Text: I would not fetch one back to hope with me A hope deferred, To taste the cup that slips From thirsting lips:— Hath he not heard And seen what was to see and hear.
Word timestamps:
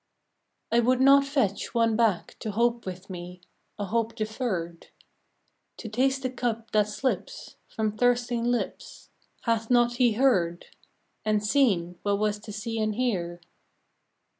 I 0.71 0.79
would 0.79 0.99
not 0.99 1.27
fetch 1.27 1.75
one 1.75 1.95
back 1.95 2.35
to 2.39 2.49
hope 2.53 2.87
with 2.87 3.07
me 3.07 3.39
A 3.77 3.85
hope 3.85 4.15
deferred, 4.15 4.87
To 5.77 5.89
taste 5.89 6.23
the 6.23 6.29
cup 6.31 6.71
that 6.71 6.87
slips 6.87 7.55
From 7.67 7.95
thirsting 7.95 8.43
lips:— 8.45 9.11
Hath 9.43 9.67
he 9.67 9.73
not 9.75 9.97
heard 10.19 10.65
And 11.23 11.45
seen 11.45 11.99
what 12.01 12.17
was 12.17 12.39
to 12.39 12.51
see 12.51 12.79
and 12.81 12.95
hear. 12.95 13.41